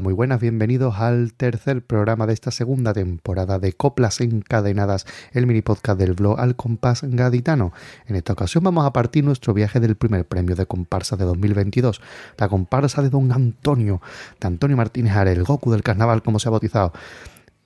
[0.00, 5.62] Muy buenas, bienvenidos al tercer programa de esta segunda temporada de Coplas Encadenadas, el mini
[5.62, 7.72] podcast del blog Al Compás Gaditano.
[8.06, 12.00] En esta ocasión vamos a partir nuestro viaje del primer premio de comparsa de 2022,
[12.38, 14.00] la comparsa de Don Antonio,
[14.40, 16.92] de Antonio Martínez Are, el Goku del carnaval como se ha bautizado.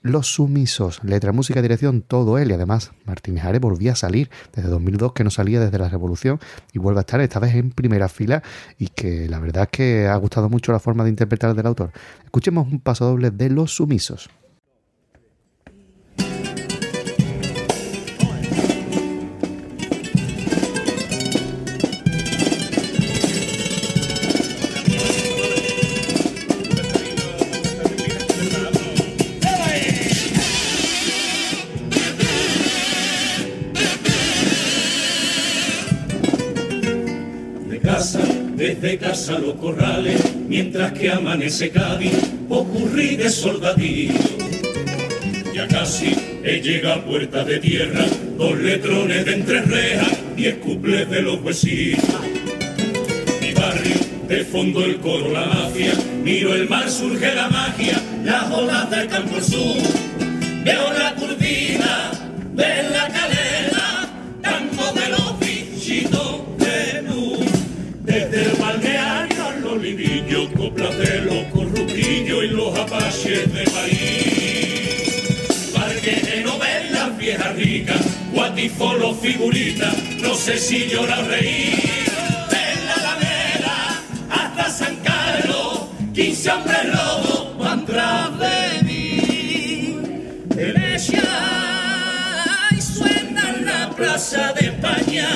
[0.01, 2.51] Los Sumisos, letra, música, dirección, todo él.
[2.51, 6.39] Y además, Martínez Are volvía a salir desde 2002, que no salía desde la Revolución,
[6.73, 8.43] y vuelve a estar esta vez en primera fila.
[8.79, 11.91] Y que la verdad es que ha gustado mucho la forma de interpretar del autor.
[12.25, 14.31] Escuchemos un paso doble de Los Sumisos.
[38.81, 42.13] Desde casa los corrales, mientras que amanece Cádiz,
[42.49, 44.15] ocurrí de soldadillo.
[45.53, 48.05] Ya casi he llega a puerta de tierra,
[48.37, 52.01] dos letrones de entre rejas, y escuples de los huesillos.
[53.41, 53.97] Mi barrio,
[54.29, 59.09] de fondo el coro, la mafia, miro el mar, surge la magia, las olas del
[59.09, 59.83] campo sur.
[60.65, 62.13] Veo la turbina
[62.55, 62.98] de la
[78.33, 81.75] guatifolo figuritas, no sé si llorar reír.
[82.51, 85.81] De la Alameda hasta San Carlos,
[86.15, 89.97] quince hombres lobos van tras de mí.
[90.55, 91.23] Venecia
[92.71, 95.29] y suena en la plaza de España,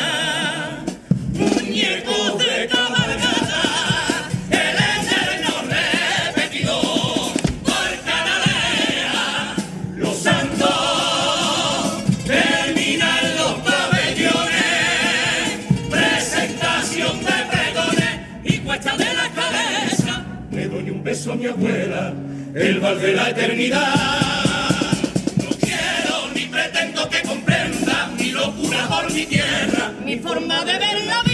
[21.12, 22.14] beso a mi abuela,
[22.54, 23.86] el val de la eternidad.
[25.44, 31.04] No quiero ni pretendo que comprenda mi locura por mi tierra, mi forma de ver
[31.04, 31.31] la vida.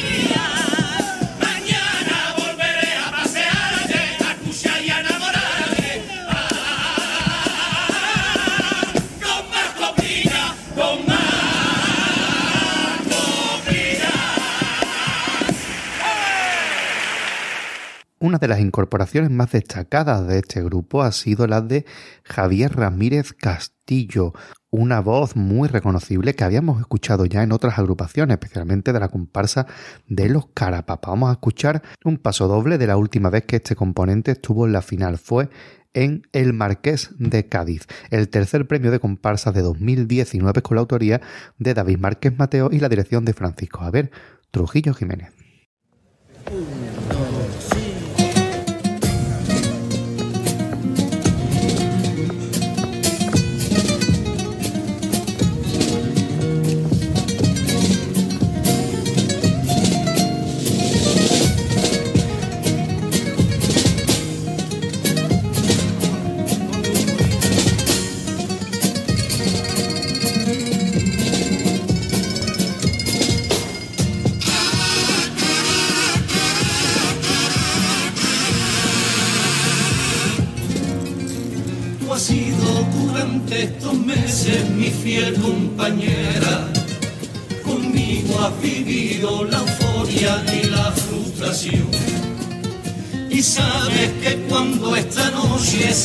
[18.41, 21.85] De las incorporaciones más destacadas de este grupo ha sido la de
[22.23, 24.33] Javier Ramírez Castillo,
[24.71, 29.67] una voz muy reconocible que habíamos escuchado ya en otras agrupaciones, especialmente de la comparsa
[30.07, 31.11] de los Carapapa.
[31.11, 34.73] Vamos a escuchar un paso doble de la última vez que este componente estuvo en
[34.73, 35.19] la final.
[35.19, 35.49] Fue
[35.95, 41.21] en El Marqués de Cádiz, el tercer premio de comparsa de 2019 con la autoría
[41.59, 44.13] de David Márquez Mateo y la dirección de Francisco Javier
[44.53, 45.33] Trujillo Jiménez.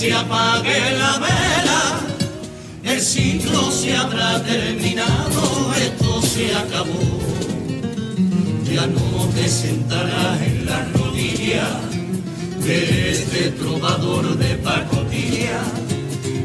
[0.03, 1.81] Se apague la vela,
[2.83, 7.21] el ciclo se habrá terminado, esto se acabó.
[8.69, 11.79] Ya no te sentarás en la rodilla
[12.65, 15.61] de este trovador de pacotilla.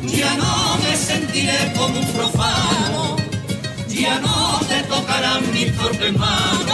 [0.06, 3.16] Ya no me sentiré como un profano,
[3.88, 6.67] ya no te tocarán mis torpes manos,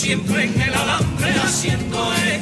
[0.00, 2.39] siempre en el alambre haciendo equilibrio,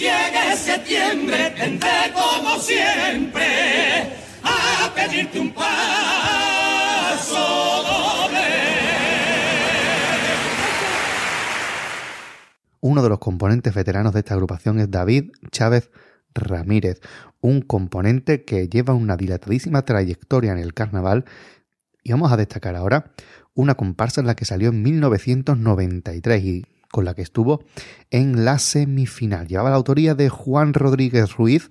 [0.00, 3.44] llegue septiembre tendré como siempre
[4.42, 8.48] a pedirte un paso doble.
[12.80, 15.90] Uno de los componentes veteranos de esta agrupación es David Chávez
[16.32, 17.02] Ramírez,
[17.42, 21.26] un componente que lleva una dilatadísima trayectoria en el carnaval
[22.02, 23.12] y vamos a destacar ahora
[23.52, 27.64] una comparsa en la que salió en 1993 y con la que estuvo
[28.10, 29.46] en la semifinal.
[29.46, 31.70] Llevaba la autoría de Juan Rodríguez Ruiz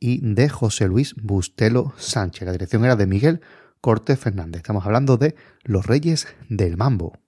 [0.00, 2.46] y de José Luis Bustelo Sánchez.
[2.46, 3.40] La dirección era de Miguel
[3.80, 4.60] Cortés Fernández.
[4.60, 5.34] Estamos hablando de
[5.64, 7.18] Los Reyes del Mambo.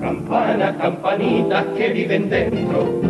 [0.00, 3.00] Campanas, campanitas que viven dentro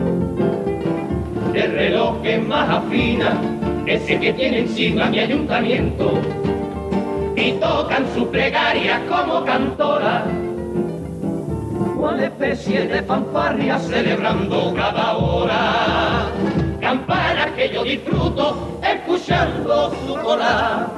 [1.53, 2.17] del reloj
[2.49, 3.41] más afina,
[3.87, 6.13] ese que tiene encima mi ayuntamiento
[7.37, 10.25] y tocan su plegaria como cantora.
[11.97, 16.31] Una especie de fanfarria celebrando cada hora.
[16.81, 20.89] Campanas que yo disfruto escuchando su cola.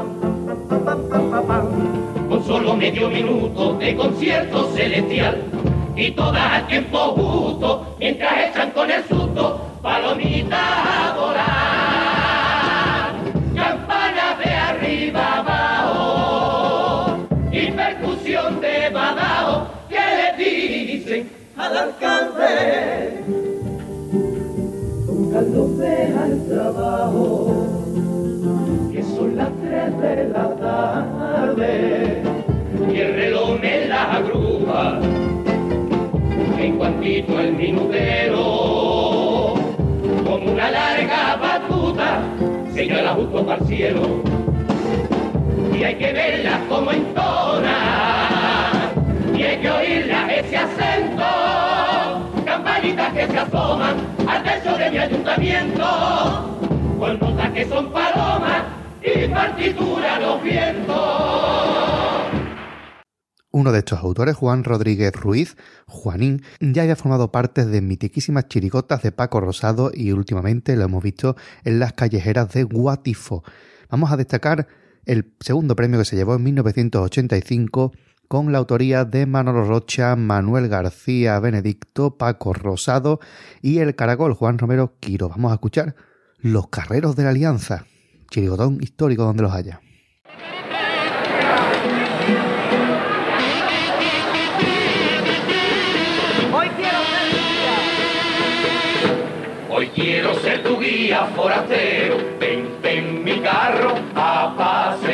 [2.28, 5.42] Con solo medio minuto de concierto celestial
[5.96, 11.55] y todas a tiempo justo mientras echan con el susto palomitas volar.
[21.76, 21.96] Al.
[25.32, 27.66] Carlos deja el trabajo
[28.90, 32.22] que son las tres de la tarde
[32.90, 34.98] y el reloj me la grúa
[36.58, 39.54] en cuantito el minutero
[40.24, 42.22] como una larga batuta
[42.72, 44.22] señala justo para el cielo
[45.78, 47.76] y hay que verla como entona
[49.36, 51.35] y hay que oírla ese acento
[52.94, 53.96] que se asoman
[54.28, 55.84] al de mi ayuntamiento
[59.02, 60.42] y partitura los
[63.56, 65.56] uno de estos autores, Juan Rodríguez Ruiz,
[65.86, 71.02] Juanín, ya había formado parte de mitiquísimas chirigotas de Paco Rosado y últimamente lo hemos
[71.02, 73.44] visto en las callejeras de Guatifo.
[73.88, 74.66] Vamos a destacar
[75.06, 77.92] el segundo premio que se llevó en 1985
[78.28, 83.20] con la autoría de Manolo Rocha, Manuel García Benedicto, Paco Rosado
[83.62, 85.28] y el caracol Juan Romero Quiro.
[85.28, 85.94] Vamos a escuchar
[86.38, 87.86] Los Carreros de la Alianza,
[88.30, 89.80] chirigotón histórico donde los haya.
[99.70, 105.05] Hoy quiero ser tu guía forastero, ven, ven mi carro a pasear.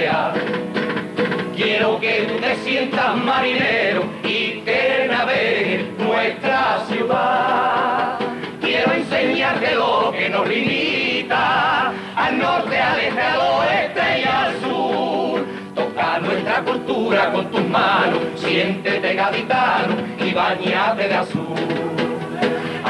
[1.82, 8.20] Quiero que tú te sientas marinero y que navegues nuestra ciudad.
[8.60, 15.44] Quiero enseñarte lo que nos limita, al norte, al este, al oeste y al sur.
[15.74, 22.01] Toca nuestra cultura con tus manos, siéntete gaditano y bañate de azul.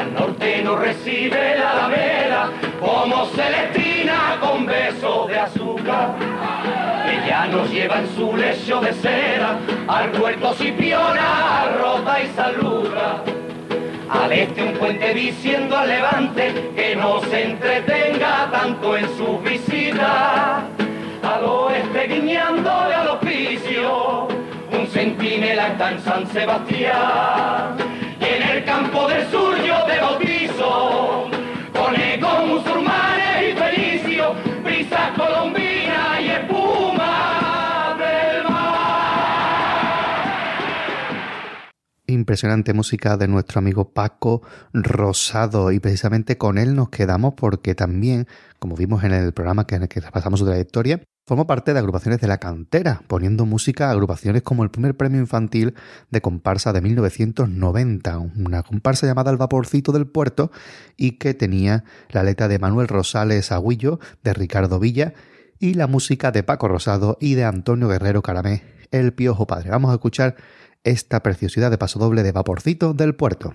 [0.02, 6.16] Al norte nos recibe la alameda como Celestina con besos de azúcar.
[7.09, 13.23] Ella nos lleva en su lecho de seda al puerto Cipiona, rota y saluda.
[14.11, 20.64] Al este un puente diciendo al levante que no se entretenga tanto en sus visitas.
[21.23, 24.26] Al oeste guiñándole al oficio,
[24.73, 27.91] un centinela está en San Sebastián.
[28.64, 31.28] Campo del sur yo te bautizo,
[31.73, 35.72] con musulmanes y felicio, brisa colombina
[42.23, 48.29] Impresionante música de nuestro amigo Paco Rosado y precisamente con él nos quedamos porque también,
[48.61, 51.79] como vimos en el programa que, en el que repasamos su trayectoria, Formó parte de
[51.79, 55.75] agrupaciones de la cantera, poniendo música a agrupaciones como el primer premio infantil
[56.11, 60.50] de comparsa de 1990, una comparsa llamada El Vaporcito del Puerto
[60.97, 65.14] y que tenía la letra de Manuel Rosales Agüillo, de Ricardo Villa
[65.61, 69.71] y la música de Paco Rosado y de Antonio Guerrero Caramé, El Piojo Padre.
[69.71, 70.35] Vamos a escuchar
[70.84, 73.54] esta preciosidad de paso doble de Vaporcito del Puerto.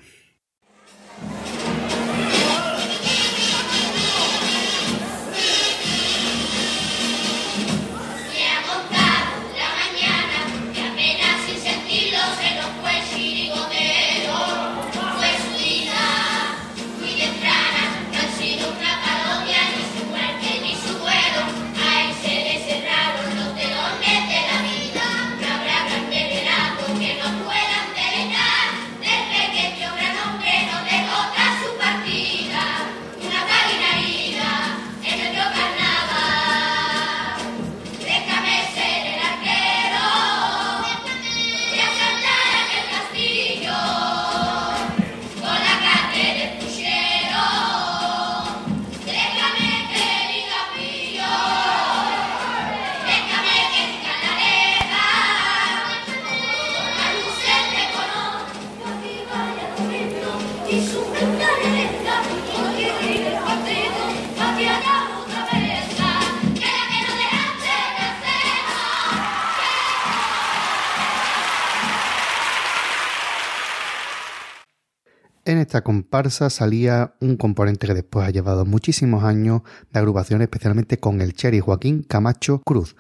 [75.68, 81.20] Esta comparsa salía un componente que después ha llevado muchísimos años de agrupación, especialmente con
[81.20, 82.96] el Cherry Joaquín Camacho Cruz.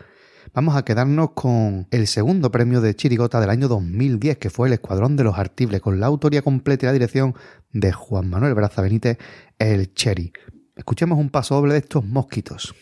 [0.53, 4.73] Vamos a quedarnos con el segundo premio de Chirigota del año 2010, que fue el
[4.73, 7.35] Escuadrón de los Artibles, con la autoría completa y la dirección
[7.71, 9.17] de Juan Manuel Braza Benítez,
[9.59, 10.33] el Cherry.
[10.75, 12.75] Escuchemos un paso doble de estos mosquitos.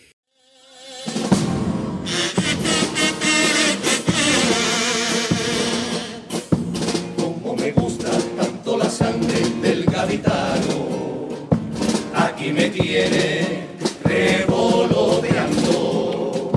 [14.04, 16.52] Revoloteando,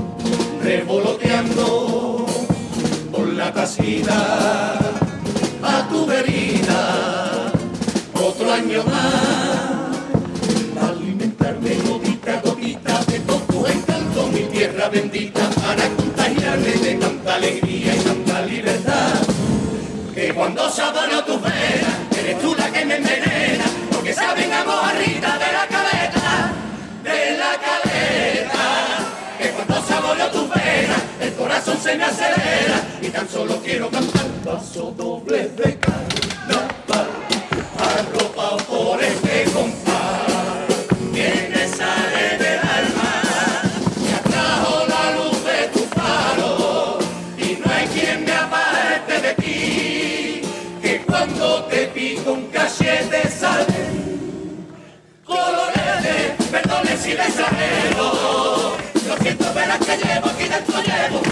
[0.63, 2.27] revoloteando
[3.13, 4.79] por la casita
[5.63, 7.53] a tu verita,
[8.15, 9.97] otro año más,
[10.75, 17.35] para alimentarme gotita a gotita de todo encanto mi tierra bendita, para contagiarme de tanta
[17.37, 19.21] alegría y tanta libertad.
[20.15, 23.28] Que cuando saborio tus venas, eres tú la que me envenena,
[31.89, 34.27] se me acelera, y tan solo quiero cantar.
[34.45, 37.09] Paso doble de carnaval,
[37.79, 40.67] arropado por este compás.
[41.13, 43.13] Viene, sale del alma,
[44.03, 46.99] me atrajo la luz de tu faro,
[47.39, 50.43] y no hay quien me aparte de ti,
[50.83, 53.79] que cuando te pico un cachete sale.
[55.25, 58.77] Colorete, perdone si le exagero,
[59.09, 61.28] lo siento verás que llevo aquí dentro llevo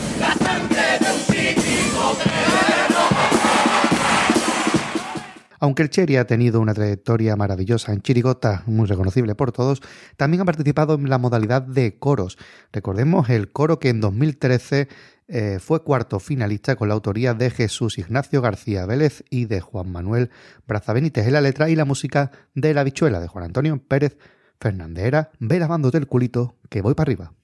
[5.66, 9.82] Aunque el Cherry ha tenido una trayectoria maravillosa en Chirigota, muy reconocible por todos,
[10.16, 12.38] también ha participado en la modalidad de coros.
[12.72, 14.86] Recordemos el coro que en 2013
[15.26, 19.90] eh, fue cuarto finalista con la autoría de Jesús Ignacio García Vélez y de Juan
[19.90, 20.30] Manuel
[20.68, 24.16] Braza Benítez en la letra y la música de La Bichuela de Juan Antonio Pérez
[24.60, 25.04] Fernández.
[25.04, 27.35] Era Ve lavándote el culito que voy para arriba.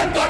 [0.00, 0.29] Y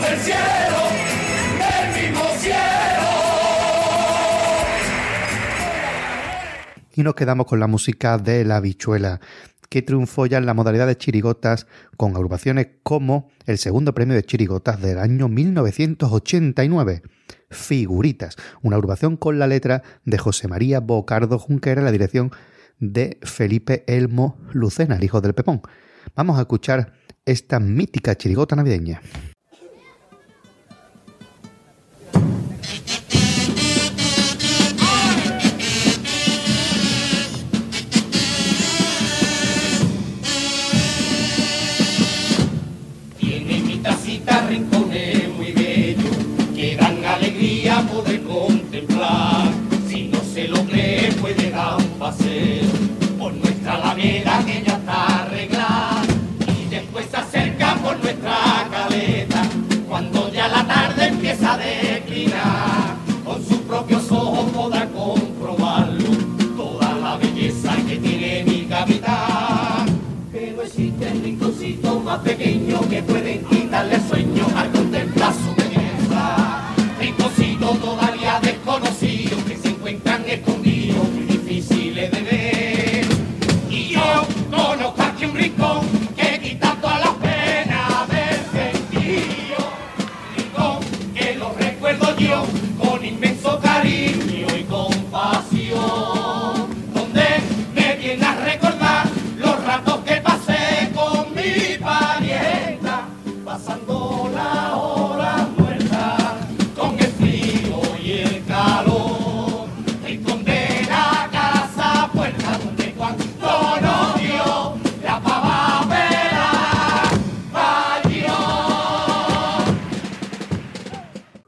[0.00, 0.80] del cielo,
[1.58, 2.56] del mismo cielo.
[6.94, 9.20] Y nos quedamos con la música de La Bichuela,
[9.68, 14.24] que triunfó ya en la modalidad de chirigotas con agrupaciones como el segundo premio de
[14.24, 17.02] chirigotas del año 1989,
[17.50, 22.32] Figuritas, una agrupación con la letra de José María Bocardo Junquera la dirección
[22.78, 25.62] de Felipe Elmo Lucena, el hijo del Pepón.
[26.16, 26.92] Vamos a escuchar
[27.26, 29.00] esta mítica chirigota navideña.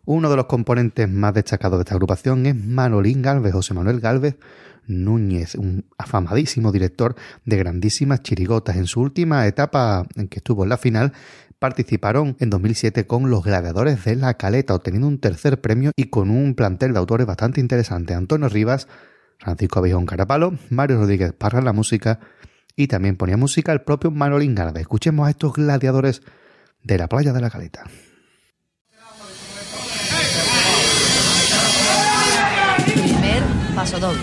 [0.06, 4.36] Uno de los componentes más destacados de esta agrupación es Manolín Galvez, José Manuel Galvez
[4.86, 7.14] Núñez, un afamadísimo director
[7.44, 8.76] de grandísimas chirigotas.
[8.76, 11.12] En su última etapa en que estuvo en la final,
[11.58, 16.28] participaron en 2007 con Los Gladiadores de la Caleta, obteniendo un tercer premio y con
[16.28, 18.12] un plantel de autores bastante interesante.
[18.12, 18.88] Antonio Rivas,
[19.38, 22.20] Francisco Abejón Carapalo, Mario Rodríguez Parra en la música
[22.76, 24.82] y también ponía música el propio Manolín Galvez.
[24.82, 26.20] Escuchemos a estos gladiadores
[26.82, 27.84] de la playa de la Caleta.
[32.84, 34.20] Primer paso doble.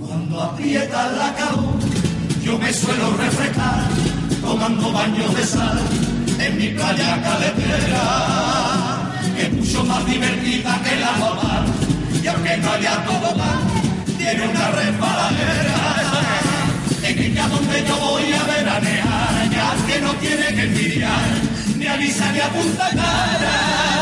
[0.00, 1.74] Cuando aprieta la calor,
[2.42, 3.88] yo me suelo refrescar
[4.40, 5.78] tomando baños de sal
[6.40, 8.04] en mi playa caletera,
[9.36, 11.64] que es mucho más divertida que la normal.
[12.22, 13.60] Y aunque no haya tobogán,
[14.18, 16.02] tiene una resbaladera.
[17.04, 19.11] En ella donde yo voy a veranear, ya que
[20.20, 21.28] tiene que envidiar,
[21.76, 23.92] ni a Lisa ni a Punta Cara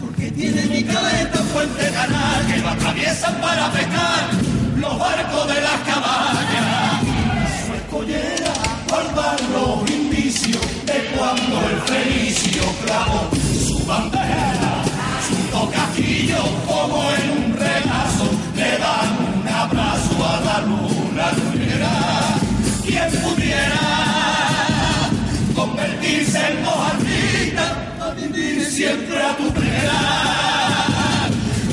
[0.00, 4.30] porque tiene mi caleta un puente canal que lo atraviesan para pescar
[4.76, 7.02] los barcos de las cabañas.
[7.66, 8.52] Su escollera
[8.88, 13.28] guardan los indicios de cuando el felicio clavó
[13.66, 14.82] su bandera,
[15.28, 17.55] su tocajillo como en un
[28.76, 29.46] siempre a tu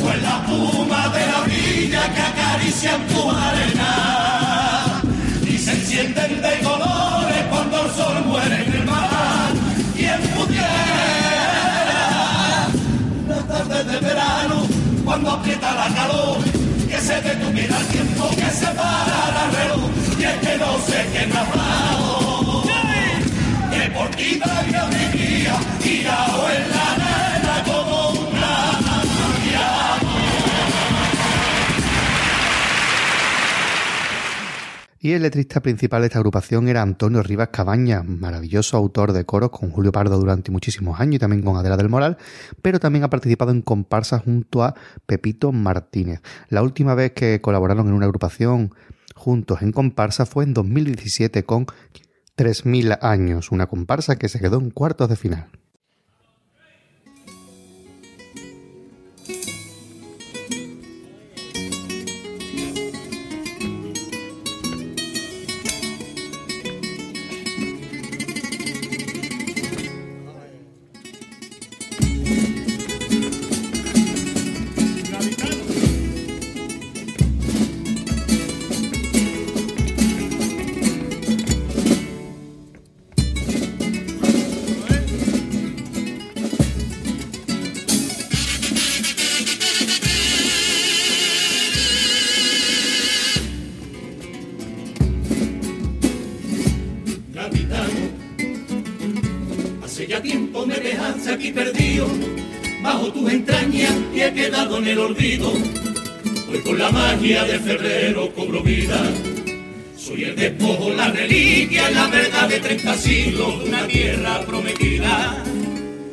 [0.04, 3.92] o en la puma de la orilla que acarician tu arena.
[5.46, 9.52] Y se encienden de colores cuando el sol muere en el mar.
[9.98, 10.68] Quien pudiera
[13.26, 14.58] una tarde de verano
[15.04, 16.38] cuando aprieta la calor
[16.90, 19.90] que se detuviera el tiempo que se parara el reloj
[20.20, 21.44] y es que no sé qué ha
[23.74, 26.73] que por ti trae alegría tirado en la
[35.04, 39.50] Y el letrista principal de esta agrupación era Antonio Rivas Cabaña, maravilloso autor de coros
[39.50, 42.18] con Julio Pardo durante muchísimos años y también con Adela del Moral,
[42.62, 46.22] pero también ha participado en comparsas junto a Pepito Martínez.
[46.48, 48.74] La última vez que colaboraron en una agrupación
[49.14, 51.66] juntos en comparsa fue en 2017 con
[52.36, 55.50] 3000 años, una comparsa que se quedó en cuartos de final.
[104.88, 105.52] El olvido.
[105.52, 109.02] Hoy con la magia de febrero cobro vida.
[109.98, 115.44] Soy el despojo, la reliquia, la verdad de 30 siglos, una tierra prometida.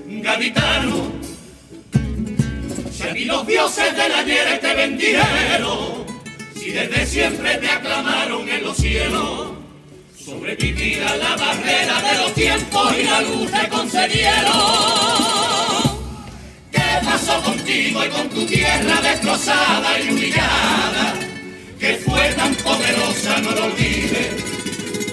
[0.06, 1.12] Gaditano,
[2.92, 6.04] si a ti los dioses del ayer te bendieron,
[6.54, 9.60] si desde siempre te aclamaron en los cielos,
[10.24, 15.29] Sobrevivir a la barrera de los tiempos y la luz te concedieron.
[17.00, 21.14] ¿Qué pasó contigo y con tu tierra destrozada y humillada?
[21.78, 24.44] Que fue tan poderosa, no lo olvides.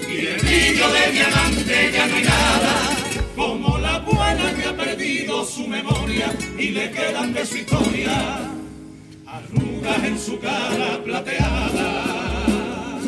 [0.08, 2.96] Y el brillo de diamante ya no hay nada.
[3.34, 8.50] Como la buena que ha perdido su memoria y le quedan de su historia
[9.26, 12.98] arrugas en su cara plateada.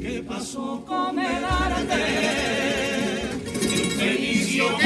[0.00, 2.04] ¿Qué pasó con el arte?
[3.98, 4.76] Fenicio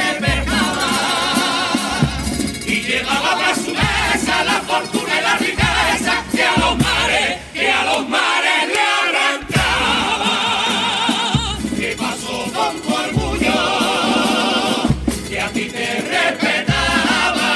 [3.49, 8.09] a su mesa la fortuna y la riqueza que a los mares, que a los
[8.09, 10.35] mares le arrancaba.
[11.77, 13.59] ¿Qué pasó con tu orgullo?
[15.29, 17.51] Que a ti te respetaba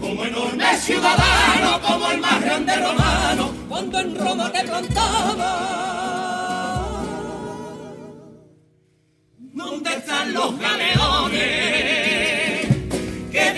[0.00, 5.50] como enorme ciudadano, como el más grande romano, cuando en Roma te plantaba.
[9.38, 11.85] ¿Dónde están los galeones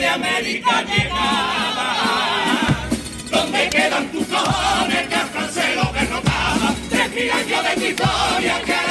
[0.09, 1.19] América llegaban?
[3.31, 6.75] ¿Dónde quedan tus cojones que al francés lo derrotaba?
[6.91, 8.88] Tres mil de tu historia que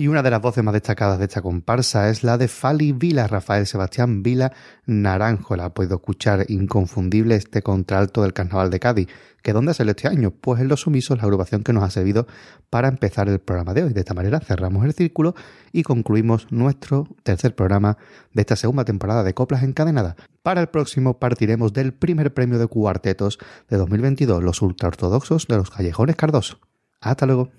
[0.00, 3.26] Y una de las voces más destacadas de esta comparsa es la de Fali Vila,
[3.26, 4.52] Rafael Sebastián Vila
[4.86, 5.56] Naranjo.
[5.56, 9.08] La podido escuchar inconfundible este contralto del Carnaval de Cádiz.
[9.42, 10.30] ¿Que dónde sale este año?
[10.30, 12.28] Pues en Los Sumisos, la agrupación que nos ha servido
[12.70, 13.92] para empezar el programa de hoy.
[13.92, 15.34] De esta manera cerramos el círculo
[15.72, 17.98] y concluimos nuestro tercer programa
[18.32, 20.14] de esta segunda temporada de Coplas Encadenadas.
[20.44, 25.70] Para el próximo partiremos del primer premio de cuartetos de 2022, los ultraortodoxos de los
[25.70, 26.60] Callejones Cardoso.
[27.00, 27.50] Hasta luego.